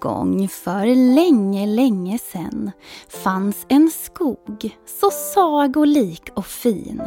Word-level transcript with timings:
En 0.00 0.10
gång 0.10 0.48
för 0.48 1.14
länge, 1.14 1.66
länge 1.66 2.18
sedan 2.18 2.70
fanns 3.08 3.66
en 3.68 3.90
skog 3.90 4.76
så 5.00 5.10
sagolik 5.10 6.30
och 6.34 6.46
fin. 6.46 7.02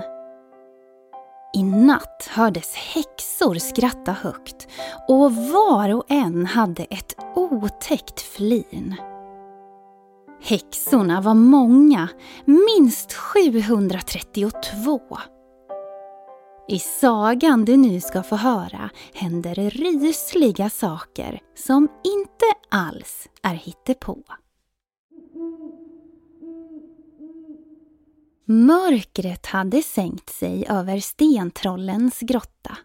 I 1.53 1.63
natt 1.63 2.29
hördes 2.31 2.75
häxor 2.75 3.55
skratta 3.55 4.11
högt 4.11 4.67
och 5.07 5.35
var 5.35 5.95
och 5.95 6.03
en 6.07 6.45
hade 6.45 6.83
ett 6.83 7.15
otäckt 7.35 8.21
flin. 8.21 8.95
Häxorna 10.43 11.21
var 11.21 11.33
många, 11.33 12.09
minst 12.45 13.13
732. 13.13 14.99
I 16.67 16.79
sagan 16.79 17.65
du 17.65 17.77
nu 17.77 18.01
ska 18.01 18.23
få 18.23 18.35
höra 18.35 18.89
händer 19.13 19.55
rysliga 19.69 20.69
saker 20.69 21.39
som 21.55 21.83
inte 22.03 22.45
alls 22.69 23.29
är 23.41 23.53
hittepå. 23.53 24.23
Mörkret 28.45 29.45
hade 29.45 29.83
sänkt 29.83 30.29
sig 30.29 30.65
över 30.69 30.99
stentrollens 30.99 32.19
grotta. 32.19 32.77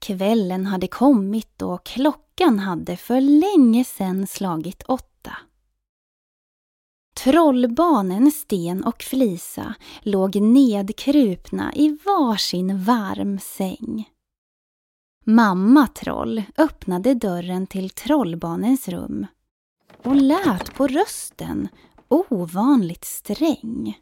Kvällen 0.00 0.66
hade 0.66 0.86
kommit 0.86 1.62
och 1.62 1.84
klockan 1.84 2.58
hade 2.58 2.96
för 2.96 3.20
länge 3.20 3.84
sedan 3.84 4.26
slagit 4.26 4.82
åtta. 4.82 5.15
Trollbarnen 7.16 8.30
Sten 8.30 8.84
och 8.84 9.02
Flisa 9.02 9.74
låg 10.02 10.36
nedkrupna 10.36 11.72
i 11.74 11.98
varsin 12.04 12.84
varm 12.84 13.38
säng. 13.38 14.08
Mamma 15.24 15.86
Troll 15.86 16.42
öppnade 16.58 17.14
dörren 17.14 17.66
till 17.66 17.90
trollbarnens 17.90 18.88
rum 18.88 19.26
och 20.04 20.16
lät 20.16 20.74
på 20.74 20.86
rösten 20.86 21.68
ovanligt 22.08 23.04
sträng. 23.04 23.98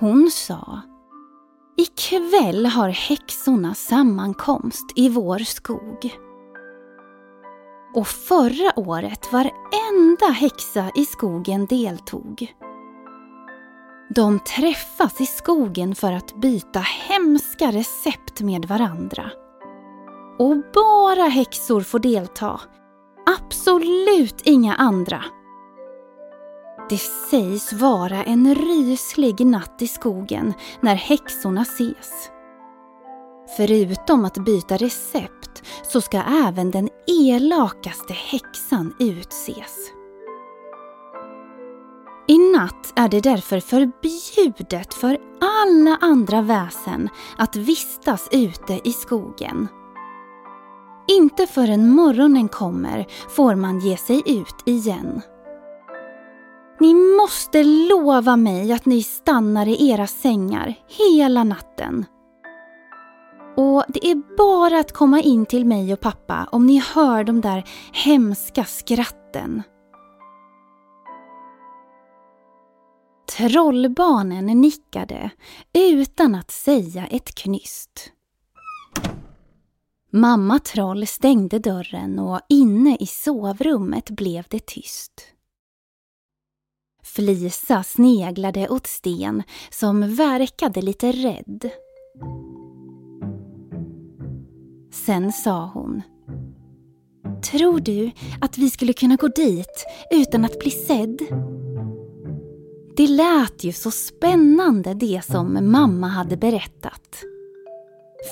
Hon 0.00 0.30
sa 0.30 0.80
Ikväll 1.76 2.66
har 2.66 2.88
häxorna 2.88 3.74
sammankomst 3.74 4.92
i 4.96 5.08
vår 5.08 5.38
skog. 5.38 6.23
Och 7.94 8.06
förra 8.06 8.78
året 8.78 9.32
varenda 9.32 10.26
häxa 10.26 10.90
i 10.94 11.04
skogen 11.04 11.66
deltog. 11.66 12.54
De 14.14 14.38
träffas 14.38 15.20
i 15.20 15.26
skogen 15.26 15.94
för 15.94 16.12
att 16.12 16.34
byta 16.34 16.80
hemska 16.80 17.72
recept 17.72 18.40
med 18.40 18.64
varandra. 18.64 19.30
Och 20.38 20.56
bara 20.74 21.28
häxor 21.28 21.80
får 21.80 21.98
delta. 21.98 22.60
Absolut 23.38 24.40
inga 24.44 24.74
andra. 24.74 25.24
Det 26.90 26.98
sägs 27.30 27.72
vara 27.72 28.24
en 28.24 28.54
ryslig 28.54 29.46
natt 29.46 29.82
i 29.82 29.88
skogen 29.88 30.54
när 30.80 30.94
häxorna 30.94 31.62
ses. 31.62 32.30
Förutom 33.56 34.24
att 34.24 34.44
byta 34.44 34.76
recept 34.76 35.62
så 35.82 36.00
ska 36.00 36.22
även 36.46 36.70
den 36.70 36.88
elakaste 37.06 38.12
häxan 38.12 38.94
utses. 38.98 39.90
I 42.28 42.38
natt 42.38 42.92
är 42.96 43.08
det 43.08 43.20
därför 43.20 43.60
förbjudet 43.60 44.94
för 44.94 45.18
alla 45.40 45.98
andra 46.00 46.42
väsen 46.42 47.08
att 47.36 47.56
vistas 47.56 48.28
ute 48.32 48.80
i 48.84 48.92
skogen. 48.92 49.68
Inte 51.08 51.46
förrän 51.46 51.90
morgonen 51.90 52.48
kommer 52.48 53.06
får 53.28 53.54
man 53.54 53.80
ge 53.80 53.96
sig 53.96 54.22
ut 54.26 54.56
igen. 54.64 55.22
Ni 56.80 56.94
måste 56.94 57.64
lova 57.64 58.36
mig 58.36 58.72
att 58.72 58.86
ni 58.86 59.02
stannar 59.02 59.66
i 59.66 59.90
era 59.90 60.06
sängar 60.06 60.74
hela 60.88 61.44
natten. 61.44 62.06
Och 63.56 63.84
det 63.88 64.10
är 64.10 64.36
bara 64.36 64.80
att 64.80 64.92
komma 64.92 65.20
in 65.20 65.46
till 65.46 65.64
mig 65.66 65.92
och 65.92 66.00
pappa 66.00 66.48
om 66.52 66.66
ni 66.66 66.82
hör 66.94 67.24
de 67.24 67.40
där 67.40 67.64
hemska 67.92 68.64
skratten. 68.64 69.62
Trollbarnen 73.38 74.46
nickade 74.46 75.30
utan 75.72 76.34
att 76.34 76.50
säga 76.50 77.06
ett 77.06 77.34
knyst. 77.34 78.12
Mamma 80.10 80.58
Troll 80.58 81.06
stängde 81.06 81.58
dörren 81.58 82.18
och 82.18 82.40
inne 82.48 82.96
i 83.00 83.06
sovrummet 83.06 84.10
blev 84.10 84.44
det 84.48 84.66
tyst. 84.66 85.12
Flisa 87.02 87.82
sneglade 87.82 88.68
åt 88.68 88.86
Sten 88.86 89.42
som 89.70 90.14
verkade 90.14 90.82
lite 90.82 91.12
rädd. 91.12 91.70
Sen 95.06 95.32
sa 95.32 95.70
hon 95.74 96.02
Tror 97.42 97.80
du 97.80 98.10
att 98.40 98.58
vi 98.58 98.70
skulle 98.70 98.92
kunna 98.92 99.16
gå 99.16 99.28
dit 99.28 99.86
utan 100.10 100.44
att 100.44 100.58
bli 100.58 100.70
sedd? 100.70 101.18
Det 102.96 103.06
lät 103.06 103.64
ju 103.64 103.72
så 103.72 103.90
spännande 103.90 104.94
det 104.94 105.24
som 105.24 105.70
mamma 105.72 106.08
hade 106.08 106.36
berättat. 106.36 107.24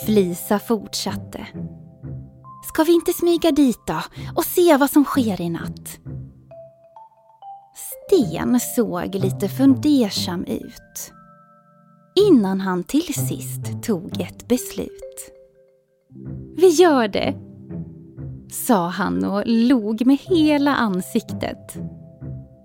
Flisa 0.07 0.59
fortsatte. 0.59 1.47
Ska 2.69 2.85
vi 2.85 2.93
inte 2.95 3.13
smyga 3.13 3.53
dit 3.53 3.81
då 3.87 4.01
och 4.37 4.45
se 4.45 4.77
vad 4.77 4.91
som 4.91 5.05
sker 5.05 5.41
i 5.41 5.51
natt? 5.51 5.99
Sten 8.09 8.61
såg 8.61 9.15
lite 9.15 9.49
fundersam 9.49 10.45
ut. 10.45 11.13
Innan 12.29 12.61
han 12.61 12.85
till 12.85 13.15
sist 13.15 13.83
tog 13.83 14.21
ett 14.21 14.49
beslut. 14.49 15.42
Vi 16.63 16.69
gör 16.69 17.09
det, 17.09 17.35
sa 18.51 18.89
han 18.89 19.25
och 19.25 19.43
log 19.47 20.07
med 20.07 20.19
hela 20.19 20.75
ansiktet. 20.75 21.77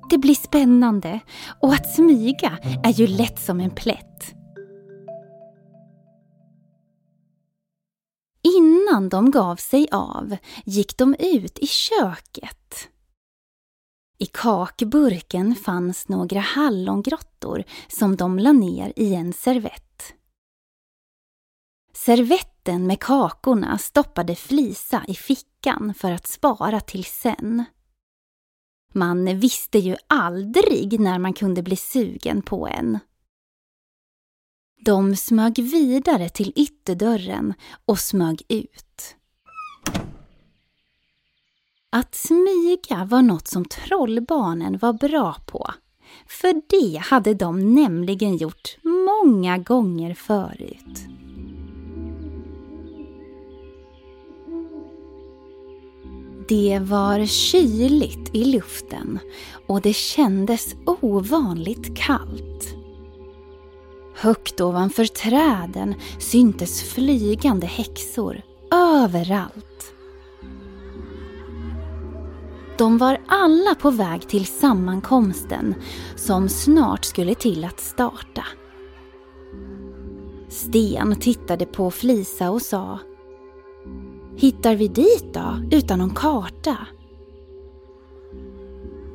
Det 0.10 0.18
blir 0.18 0.36
spännande 0.36 1.20
och 1.62 1.74
att 1.74 1.96
smyga 1.96 2.58
är 2.84 2.94
ju 2.94 3.08
lätt 3.08 3.40
som 3.40 3.60
en 3.60 3.70
plätt. 3.70 4.36
Innan 8.42 9.10
de 9.10 9.32
gav 9.32 9.56
sig 9.56 9.88
av 9.92 10.38
gick 10.66 10.98
de 10.98 11.16
ut 11.20 11.60
i 11.60 11.68
köket. 11.68 12.90
I 14.18 14.26
kakburken 14.26 15.56
fanns 15.56 16.08
några 16.08 16.40
hallongrottor 16.40 17.64
som 17.88 18.16
de 18.16 18.40
la 18.40 18.52
ner 18.52 18.94
i 18.96 19.16
en 19.16 19.34
servett. 19.34 20.14
Servetten 22.68 22.88
med 22.88 23.00
kakorna 23.00 23.78
stoppade 23.78 24.36
Flisa 24.36 25.04
i 25.08 25.14
fickan 25.14 25.94
för 25.98 26.12
att 26.12 26.28
spara 26.28 26.80
till 26.80 27.06
sen. 27.06 27.64
Man 28.94 29.40
visste 29.40 29.80
ju 29.80 29.96
aldrig 30.08 31.00
när 31.00 31.20
man 31.20 31.34
kunde 31.34 31.64
bli 31.64 31.76
sugen 31.76 32.42
på 32.42 32.68
en. 32.68 33.00
De 34.86 35.16
smög 35.16 35.60
vidare 35.60 36.30
till 36.30 36.54
ytterdörren 36.56 37.54
och 37.86 38.00
smög 38.00 38.42
ut. 38.50 39.16
Att 41.90 42.16
smyga 42.16 43.06
var 43.06 43.22
något 43.22 43.48
som 43.48 43.66
trollbarnen 43.66 44.78
var 44.78 44.94
bra 44.94 45.36
på. 45.46 45.74
För 46.28 46.62
det 46.70 46.98
hade 46.98 47.34
de 47.34 47.76
nämligen 47.76 48.38
gjort 48.38 48.78
många 48.84 49.58
gånger 49.58 50.14
förut. 50.14 51.07
Det 56.48 56.80
var 56.84 57.26
kyligt 57.26 58.36
i 58.36 58.46
luften 58.46 59.20
och 59.68 59.82
det 59.82 59.94
kändes 59.94 60.76
ovanligt 60.86 61.98
kallt. 61.98 62.76
Högt 64.16 64.62
ovanför 64.62 65.06
träden 65.06 65.96
syntes 66.20 66.84
flygande 66.84 67.68
häxor 67.68 68.42
överallt. 68.74 69.94
De 72.78 72.98
var 72.98 73.22
alla 73.28 73.76
på 73.76 73.92
väg 73.92 74.30
till 74.30 74.46
sammankomsten 74.46 75.76
som 76.16 76.50
snart 76.50 77.06
skulle 77.06 77.36
till 77.36 77.66
att 77.66 77.80
starta. 77.80 78.44
Sten 80.50 81.16
tittade 81.20 81.66
på 81.66 81.92
Flisa 81.92 82.52
och 82.52 82.62
sa 82.62 83.00
Hittar 84.38 84.76
vi 84.76 84.88
dit 84.88 85.34
då, 85.34 85.60
utan 85.72 86.00
någon 86.00 86.16
karta? 86.16 86.78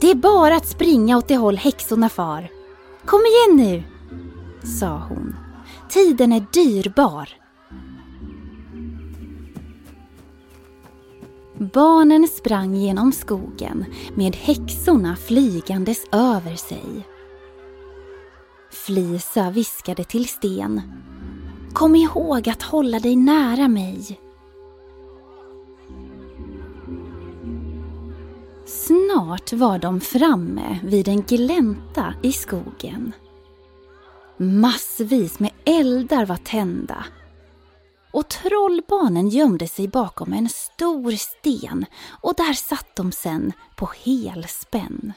Det 0.01 0.11
är 0.11 0.15
bara 0.15 0.57
att 0.57 0.69
springa 0.69 1.19
åt 1.19 1.29
det 1.29 1.37
håll 1.37 1.57
häxorna 1.57 2.09
far. 2.09 2.51
Kom 3.05 3.21
igen 3.21 3.67
nu, 3.67 3.83
sa 4.79 4.99
hon. 5.09 5.37
Tiden 5.89 6.33
är 6.33 6.47
dyrbar. 6.53 7.29
Barnen 11.59 12.29
sprang 12.29 12.75
genom 12.75 13.13
skogen 13.13 13.85
med 14.15 14.37
häxorna 14.37 15.17
flygandes 15.17 16.05
över 16.13 16.57
sig. 16.57 17.07
Flisa 18.71 19.51
viskade 19.51 20.05
till 20.05 20.29
Sten. 20.29 20.81
Kom 21.73 21.97
ihåg 21.97 22.49
att 22.49 22.63
hålla 22.63 22.99
dig 22.99 23.17
nära 23.17 23.69
mig. 23.69 24.21
Snart 28.87 29.53
var 29.53 29.79
de 29.79 30.01
framme 30.01 30.79
vid 30.83 31.09
en 31.09 31.23
glänta 31.23 32.15
i 32.23 32.33
skogen. 32.33 33.13
Massvis 34.37 35.39
med 35.41 35.51
eldar 35.65 36.27
var 36.27 36.37
tända 36.37 37.05
och 38.13 38.29
trollbarnen 38.29 39.29
gömde 39.29 39.69
sig 39.69 39.89
bakom 39.89 40.33
en 40.33 40.49
stor 40.49 41.13
sten 41.13 41.87
och 42.21 42.35
där 42.37 42.53
satt 42.53 42.97
de 42.97 43.13
sen 43.13 43.53
på 43.77 43.91
helspänn. 44.05 45.13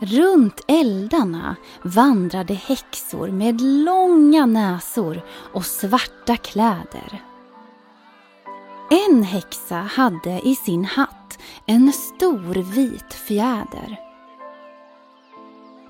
Runt 0.00 0.60
eldarna 0.68 1.56
vandrade 1.82 2.54
häxor 2.54 3.28
med 3.28 3.60
långa 3.60 4.46
näsor 4.46 5.22
och 5.52 5.66
svarta 5.66 6.36
kläder. 6.36 7.29
En 8.92 9.22
häxa 9.22 9.76
hade 9.76 10.40
i 10.44 10.54
sin 10.54 10.84
hatt 10.84 11.38
en 11.66 11.92
stor 11.92 12.54
vit 12.54 13.14
fjäder. 13.14 14.00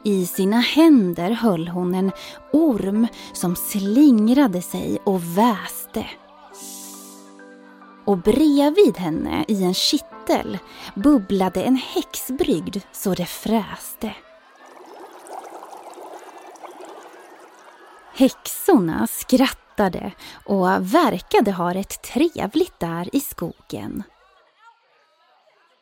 I 0.04 0.26
sina 0.26 0.60
händer 0.60 1.30
höll 1.30 1.68
hon 1.68 1.94
en 1.94 2.12
orm 2.52 3.06
som 3.32 3.56
slingrade 3.56 4.62
sig 4.62 4.98
och 5.04 5.38
väste. 5.38 6.06
Och 8.04 8.18
bredvid 8.18 8.96
henne 8.96 9.44
i 9.48 9.64
en 9.64 9.74
kittel 9.74 10.58
bubblade 10.94 11.62
en 11.62 11.76
häxbrygd 11.76 12.76
så 12.92 13.14
det 13.14 13.26
fräste. 13.26 14.14
Häxorna 18.14 19.06
skrattade 19.06 19.69
och 20.44 20.66
verkade 20.80 21.52
ha 21.52 21.74
rätt 21.74 22.02
trevligt 22.02 22.80
där 22.80 23.08
i 23.16 23.20
skogen. 23.20 24.02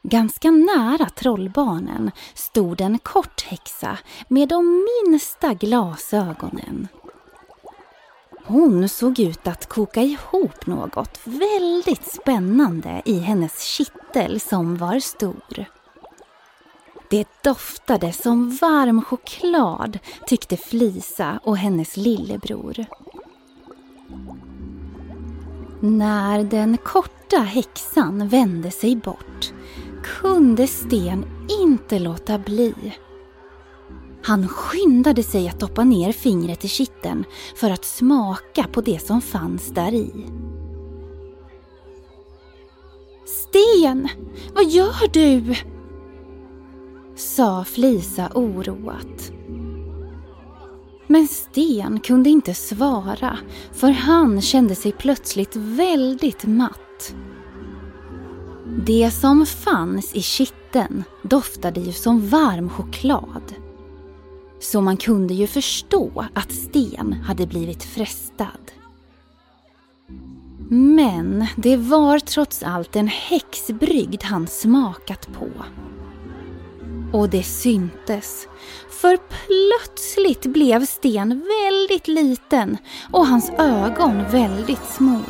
Ganska 0.02 0.50
nära 0.50 1.08
trollbarnen 1.10 2.10
stod 2.34 2.80
en 2.80 2.98
kort 2.98 3.42
häxa 3.42 3.98
med 4.28 4.48
de 4.48 4.86
minsta 5.04 5.54
glasögonen. 5.54 6.88
Hon 8.44 8.88
såg 8.88 9.20
ut 9.20 9.46
att 9.46 9.68
koka 9.68 10.02
ihop 10.02 10.66
något 10.66 11.20
väldigt 11.24 12.12
spännande 12.12 13.02
i 13.04 13.18
hennes 13.18 13.62
kittel 13.62 14.40
som 14.40 14.76
var 14.76 15.00
stor. 15.00 15.64
Det 17.10 17.28
doftade 17.42 18.12
som 18.12 18.50
varm 18.50 19.02
choklad 19.02 19.98
tyckte 20.26 20.56
Flisa 20.56 21.40
och 21.44 21.56
hennes 21.56 21.96
lillebror. 21.96 22.86
När 25.80 26.44
den 26.44 26.76
korta 26.76 27.36
häxan 27.36 28.28
vände 28.28 28.70
sig 28.70 28.96
bort 28.96 29.52
kunde 30.04 30.66
Sten 30.66 31.24
inte 31.60 31.98
låta 31.98 32.38
bli. 32.38 32.74
Han 34.22 34.48
skyndade 34.48 35.22
sig 35.22 35.48
att 35.48 35.60
doppa 35.60 35.84
ner 35.84 36.12
fingret 36.12 36.64
i 36.64 36.68
kitteln 36.68 37.24
för 37.56 37.70
att 37.70 37.84
smaka 37.84 38.66
på 38.72 38.80
det 38.80 38.98
som 39.02 39.20
fanns 39.20 39.68
där 39.68 39.94
i. 39.94 40.26
Sten, 43.26 44.08
vad 44.54 44.64
gör 44.64 45.12
du? 45.12 45.54
sa 47.16 47.64
Flisa 47.64 48.30
oroat. 48.34 49.32
Men 51.10 51.28
Sten 51.28 52.00
kunde 52.00 52.30
inte 52.30 52.54
svara 52.54 53.38
för 53.72 53.90
han 53.90 54.40
kände 54.40 54.74
sig 54.74 54.92
plötsligt 54.92 55.56
väldigt 55.56 56.46
matt. 56.46 57.14
Det 58.86 59.10
som 59.10 59.46
fanns 59.46 60.14
i 60.14 60.22
kitteln 60.22 61.04
doftade 61.22 61.80
ju 61.80 61.92
som 61.92 62.28
varm 62.28 62.70
choklad. 62.70 63.54
Så 64.60 64.80
man 64.80 64.96
kunde 64.96 65.34
ju 65.34 65.46
förstå 65.46 66.24
att 66.34 66.52
Sten 66.52 67.12
hade 67.12 67.46
blivit 67.46 67.84
frestad. 67.84 68.72
Men 70.70 71.46
det 71.56 71.76
var 71.76 72.18
trots 72.18 72.62
allt 72.62 72.96
en 72.96 73.08
häxbrygd 73.08 74.22
han 74.22 74.46
smakat 74.46 75.28
på. 75.32 75.48
Och 77.12 77.28
det 77.28 77.42
syntes, 77.42 78.48
för 78.90 79.16
plötsligt 79.16 80.46
blev 80.46 80.86
Sten 80.86 81.42
väldigt 81.62 82.08
liten 82.08 82.76
och 83.12 83.26
hans 83.26 83.50
ögon 83.58 84.24
väldigt 84.30 84.84
små. 84.84 85.20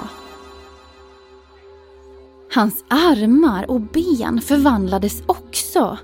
Hans 2.54 2.84
armar 2.88 3.70
och 3.70 3.80
ben 3.80 4.40
förvandlades 4.40 5.22
också. 5.26 5.98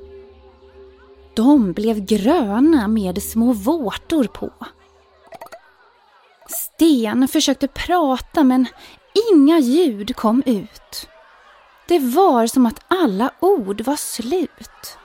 De 1.35 1.73
blev 1.73 2.05
gröna 2.05 2.89
med 2.89 3.23
små 3.23 3.53
vårtor 3.53 4.25
på. 4.25 4.51
Sten 6.49 7.29
försökte 7.29 7.69
prata 7.69 8.45
men 8.45 8.67
inga 9.33 9.59
ljud 9.59 10.17
kom 10.17 10.43
ut. 10.47 11.09
Det 11.89 11.99
var 11.99 12.47
som 12.47 12.67
att 12.67 12.85
alla 12.89 13.31
ord 13.41 13.81
var 13.81 13.97
slut. 13.97 14.99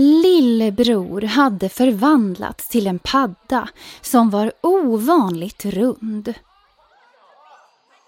Lillebror 0.00 1.20
hade 1.20 1.68
förvandlats 1.68 2.68
till 2.68 2.86
en 2.86 2.98
padda 2.98 3.68
som 4.00 4.30
var 4.30 4.52
ovanligt 4.60 5.64
rund. 5.64 6.34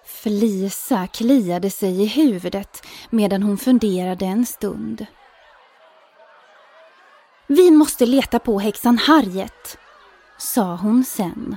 Flisa 0.06 1.06
kliade 1.06 1.70
sig 1.70 2.02
i 2.02 2.06
huvudet 2.06 2.86
medan 3.10 3.42
hon 3.42 3.58
funderade 3.58 4.24
en 4.24 4.46
stund. 4.46 5.06
Vi 7.46 7.70
måste 7.70 8.06
leta 8.06 8.38
på 8.38 8.58
häxan 8.58 8.98
Harriet, 8.98 9.78
sa 10.38 10.76
hon 10.76 11.04
sen. 11.04 11.56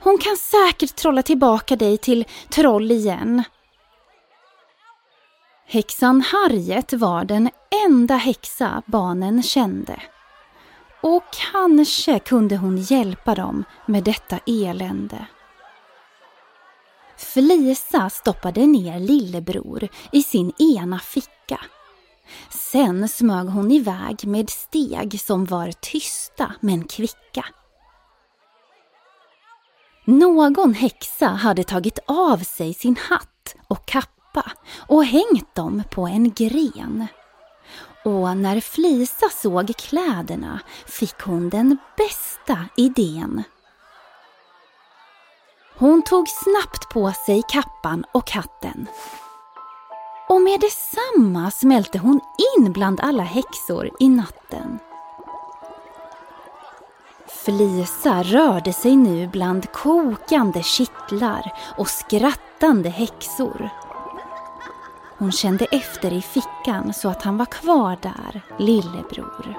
Hon 0.00 0.18
kan 0.18 0.36
säkert 0.36 0.96
trolla 0.96 1.22
tillbaka 1.22 1.76
dig 1.76 1.98
till 1.98 2.24
troll 2.48 2.90
igen. 2.90 3.42
Häxan 5.66 6.20
Harriet 6.20 6.92
var 6.92 7.24
den 7.24 7.50
enda 7.86 8.16
häxa 8.16 8.82
barnen 8.86 9.42
kände. 9.42 10.02
Och 11.02 11.24
kanske 11.52 12.18
kunde 12.18 12.56
hon 12.56 12.76
hjälpa 12.76 13.34
dem 13.34 13.64
med 13.86 14.04
detta 14.04 14.38
elände. 14.46 15.26
Felisa 17.16 18.10
stoppade 18.10 18.66
ner 18.66 19.00
lillebror 19.00 19.88
i 20.12 20.22
sin 20.22 20.52
ena 20.58 20.98
ficka. 20.98 21.60
Sen 22.50 23.08
smög 23.08 23.46
hon 23.46 23.70
iväg 23.70 24.26
med 24.26 24.50
steg 24.50 25.20
som 25.20 25.44
var 25.44 25.72
tysta 25.72 26.54
men 26.60 26.84
kvicka. 26.84 27.44
Någon 30.04 30.74
häxa 30.74 31.26
hade 31.26 31.64
tagit 31.64 31.98
av 32.06 32.38
sig 32.38 32.74
sin 32.74 32.96
hatt 32.96 33.56
och 33.68 33.86
kappa 33.86 34.21
och 34.86 35.04
hängt 35.04 35.54
dem 35.54 35.82
på 35.90 36.06
en 36.06 36.32
gren. 36.32 37.06
Och 38.04 38.36
när 38.36 38.60
Flisa 38.60 39.28
såg 39.28 39.76
kläderna 39.76 40.60
fick 40.86 41.20
hon 41.20 41.48
den 41.50 41.78
bästa 41.96 42.58
idén. 42.76 43.42
Hon 45.78 46.02
tog 46.02 46.28
snabbt 46.28 46.88
på 46.88 47.12
sig 47.26 47.42
kappan 47.48 48.04
och 48.12 48.30
hatten. 48.30 48.86
Och 50.28 50.40
med 50.40 50.60
detsamma 50.60 51.50
smälte 51.50 51.98
hon 51.98 52.20
in 52.56 52.72
bland 52.72 53.00
alla 53.00 53.22
häxor 53.22 53.90
i 54.00 54.08
natten. 54.08 54.78
Flisa 57.26 58.22
rörde 58.22 58.72
sig 58.72 58.96
nu 58.96 59.26
bland 59.26 59.72
kokande 59.72 60.62
kittlar 60.62 61.52
och 61.78 61.88
skrattande 61.88 62.88
häxor. 62.88 63.70
Hon 65.22 65.32
kände 65.32 65.64
efter 65.64 66.12
i 66.12 66.22
fickan 66.22 66.92
så 66.94 67.08
att 67.08 67.22
han 67.22 67.36
var 67.36 67.46
kvar 67.46 67.98
där, 68.02 68.40
lillebror. 68.58 69.58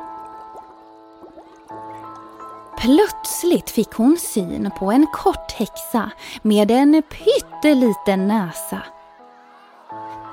Plötsligt 2.78 3.70
fick 3.70 3.94
hon 3.94 4.18
syn 4.18 4.72
på 4.80 4.92
en 4.92 5.08
kort 5.08 5.52
häxa 5.52 6.12
med 6.42 6.72
en 6.72 7.02
pytteliten 7.02 8.28
näsa. 8.28 8.82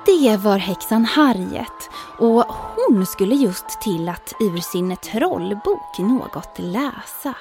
Det 0.07 0.37
var 0.37 0.59
häxan 0.59 1.05
Harriet 1.05 1.91
och 2.19 2.45
hon 2.49 3.07
skulle 3.07 3.35
just 3.35 3.81
till 3.81 4.09
att 4.09 4.33
ur 4.41 4.61
sin 4.61 4.97
trollbok 4.97 5.99
något 5.99 6.59
läsa. 6.59 7.35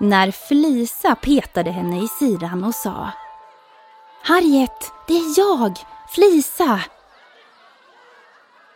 när 0.00 0.30
Flisa 0.30 1.14
petade 1.14 1.70
henne 1.70 2.04
i 2.04 2.08
sidan 2.08 2.64
och 2.64 2.74
sa 2.74 3.10
Harriet, 4.22 4.92
det 5.06 5.14
är 5.14 5.38
jag, 5.38 5.78
Flisa! 6.10 6.80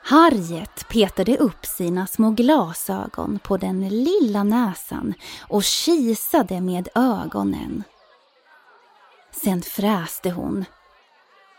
Harriet 0.04 0.88
petade 0.88 1.36
upp 1.36 1.66
sina 1.66 2.06
små 2.06 2.30
glasögon 2.30 3.38
på 3.38 3.56
den 3.56 3.88
lilla 3.88 4.42
näsan 4.42 5.14
och 5.48 5.64
kisade 5.64 6.60
med 6.60 6.88
ögonen. 6.94 7.84
Sen 9.30 9.62
fräste 9.62 10.30
hon. 10.30 10.64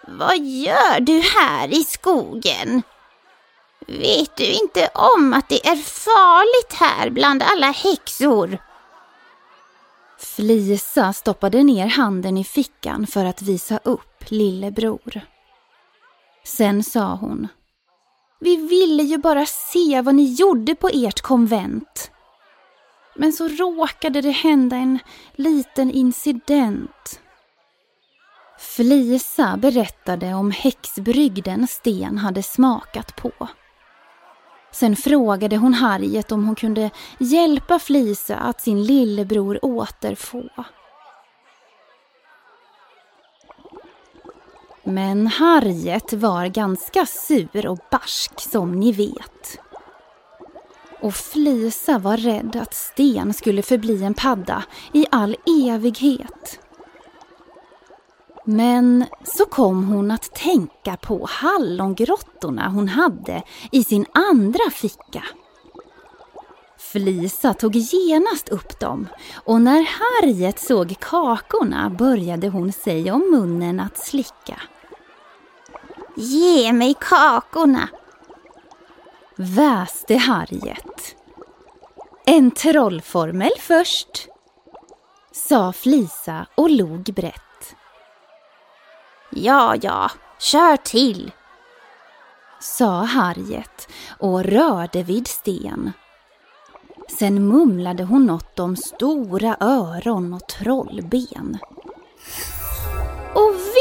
Vad 0.08 0.38
gör 0.38 1.00
du 1.00 1.20
här 1.20 1.68
i 1.68 1.84
skogen? 1.84 2.82
Vet 3.88 4.38
du 4.38 4.52
inte 4.52 4.90
om 4.94 5.34
att 5.34 5.50
det 5.50 5.68
är 5.68 5.76
farligt 5.76 6.74
här 6.74 7.10
bland 7.10 7.44
alla 7.44 7.72
häxor? 7.72 8.58
Flisa 10.20 11.14
stoppade 11.14 11.64
ner 11.64 11.88
handen 11.88 12.38
i 12.38 12.44
fickan 12.44 13.08
för 13.08 13.26
att 13.26 13.42
visa 13.42 13.80
upp 13.84 14.24
lillebror. 14.28 15.33
Sen 16.44 16.84
sa 16.84 17.16
hon. 17.16 17.48
Vi 18.40 18.56
ville 18.56 19.04
ju 19.04 19.18
bara 19.18 19.46
se 19.46 20.02
vad 20.02 20.16
ni 20.16 20.34
gjorde 20.34 20.76
på 20.76 20.90
ert 20.94 21.22
konvent. 21.22 22.12
Men 23.16 23.34
så 23.34 23.48
råkade 23.48 24.22
det 24.22 24.32
hända 24.32 24.76
en 24.76 25.00
liten 25.34 25.92
incident. 25.92 27.20
Flisa 28.60 29.58
berättade 29.58 30.34
om 30.34 30.52
häxbrygden 30.52 31.68
Sten 31.68 32.18
hade 32.18 32.44
smakat 32.44 33.16
på. 33.16 33.32
Sen 34.72 34.96
frågade 34.96 35.58
hon 35.58 35.74
Harriet 35.74 36.32
om 36.32 36.46
hon 36.46 36.56
kunde 36.56 36.90
hjälpa 37.18 37.80
Flisa 37.80 38.36
att 38.36 38.62
sin 38.62 38.84
lillebror 38.84 39.60
återfå. 39.66 40.50
Men 44.84 45.28
Harriet 45.28 46.14
var 46.14 46.48
ganska 46.48 47.06
sur 47.06 47.68
och 47.68 47.80
barsk 47.92 48.40
som 48.52 48.80
ni 48.80 48.92
vet. 48.92 49.60
Och 51.02 51.14
Flisa 51.14 52.00
var 52.00 52.18
rädd 52.18 52.56
att 52.56 52.74
Sten 52.74 53.34
skulle 53.34 53.62
förbli 53.62 54.04
en 54.04 54.14
padda 54.14 54.64
i 54.94 55.06
all 55.12 55.36
evighet. 55.70 56.60
Men 58.46 59.06
så 59.24 59.46
kom 59.46 59.84
hon 59.84 60.12
att 60.12 60.36
tänka 60.36 60.98
på 60.98 61.28
hallongrottorna 61.30 62.70
hon 62.70 62.88
hade 62.88 63.44
i 63.72 63.84
sin 63.84 64.06
andra 64.14 64.70
ficka. 64.72 65.24
Flisa 66.78 67.54
tog 67.54 67.76
genast 67.76 68.50
upp 68.50 68.80
dem 68.80 69.08
och 69.36 69.62
när 69.62 69.88
Harriet 70.00 70.60
såg 70.60 70.96
kakorna 71.00 71.90
började 71.90 72.50
hon 72.50 72.72
sig 72.72 73.12
om 73.12 73.32
munnen 73.32 73.80
att 73.80 73.98
slicka. 73.98 74.62
Ge 76.16 76.74
mig 76.74 76.96
kakorna! 77.00 77.90
väste 79.36 80.16
Harriet. 80.16 81.16
En 82.26 82.52
trollformel 82.52 83.52
först, 83.60 84.28
sa 85.32 85.74
Flisa 85.74 86.46
och 86.56 86.70
log 86.70 87.04
brett. 87.04 87.76
Ja, 89.30 89.76
ja, 89.82 90.12
kör 90.40 90.78
till, 90.78 91.32
sa 92.60 93.04
Harriet 93.04 93.88
och 94.20 94.44
rörde 94.44 95.04
vid 95.04 95.28
sten. 95.28 95.92
Sen 97.20 97.48
mumlade 97.48 98.04
hon 98.04 98.26
något 98.26 98.60
om 98.60 98.76
stora 98.76 99.58
öron 99.60 100.34
och 100.34 100.48
trollben. 100.48 101.58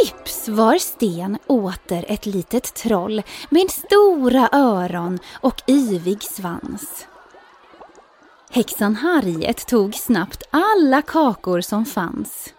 Vips 0.03 0.49
var 0.49 0.79
Sten 0.79 1.39
åter 1.47 2.05
ett 2.09 2.27
litet 2.27 2.75
troll 2.75 3.23
med 3.51 3.71
stora 3.71 4.49
öron 4.53 5.19
och 5.33 5.63
yvig 5.69 6.23
svans. 6.23 7.07
Häxan 8.51 8.97
Harriet 8.97 9.67
tog 9.67 9.95
snabbt 9.95 10.43
alla 10.51 11.03
kakor 11.03 11.61
som 11.61 11.85
fanns. 11.85 12.55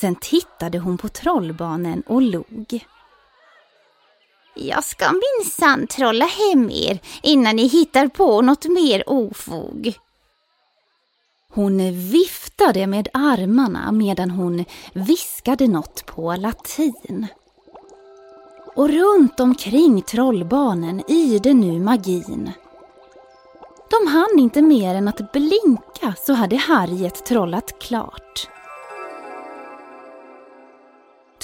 Sen 0.00 0.14
tittade 0.14 0.78
hon 0.78 0.98
på 0.98 1.08
trollbarnen 1.08 2.02
och 2.06 2.22
log. 2.22 2.86
Jag 4.54 4.84
ska 4.84 5.04
minsann 5.12 5.86
trolla 5.86 6.24
hem 6.24 6.70
er 6.70 6.98
innan 7.22 7.56
ni 7.56 7.66
hittar 7.66 8.08
på 8.08 8.42
något 8.42 8.64
mer 8.64 9.08
ofog. 9.08 9.98
Hon 11.56 11.92
viftade 11.92 12.86
med 12.86 13.08
armarna 13.12 13.92
medan 13.92 14.30
hon 14.30 14.64
viskade 14.92 15.68
något 15.68 16.06
på 16.06 16.36
latin. 16.36 17.26
Och 18.74 18.88
runt 18.88 19.40
omkring 19.40 20.02
trollbarnen 20.02 21.02
yrde 21.08 21.54
nu 21.54 21.80
magin. 21.80 22.50
De 23.90 24.06
hann 24.06 24.38
inte 24.38 24.62
mer 24.62 24.94
än 24.94 25.08
att 25.08 25.32
blinka 25.32 26.14
så 26.26 26.32
hade 26.32 26.56
Harriet 26.56 27.26
trollat 27.26 27.78
klart. 27.78 28.48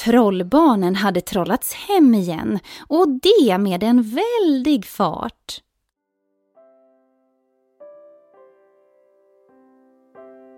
Trollbarnen 0.05 0.95
hade 0.95 1.21
trollats 1.21 1.75
hem 1.75 2.15
igen 2.15 2.59
och 2.89 3.09
det 3.09 3.59
med 3.59 3.83
en 3.83 4.03
väldig 4.03 4.87
fart. 4.87 5.63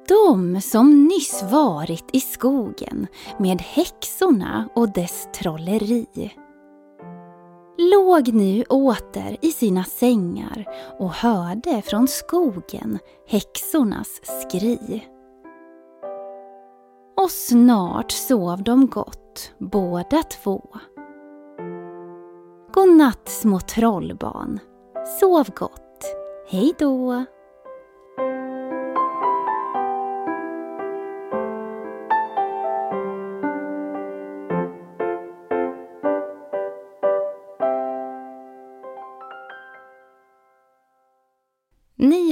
De 0.09 0.61
som 0.61 1.05
nyss 1.05 1.43
varit 1.43 2.05
i 2.13 2.21
skogen 2.21 3.07
med 3.39 3.63
häxorna 3.63 4.69
och 4.75 4.93
dess 4.93 5.29
trolleri 5.35 6.35
låg 7.79 8.35
nu 8.35 8.63
åter 8.63 9.37
i 9.41 9.53
sina 9.53 9.85
sängar 9.85 10.65
och 10.99 11.11
hörde 11.11 11.83
från 11.83 12.09
skogen 12.09 12.99
häxornas 13.27 14.21
skri. 14.25 15.09
Och 17.17 17.31
snart 17.31 18.11
sov 18.11 18.63
de 18.63 18.87
gott, 18.87 19.53
båda 19.59 20.23
två. 20.23 20.63
Godnatt 22.73 23.29
små 23.29 23.61
trollbarn. 23.61 24.59
Sov 25.21 25.51
gott. 25.57 26.05
Hej 26.49 26.73
då! 26.79 27.25